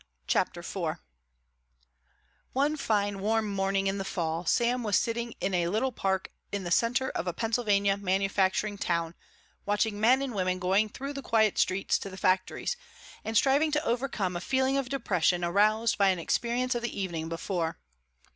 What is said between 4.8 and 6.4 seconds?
was sitting in a little park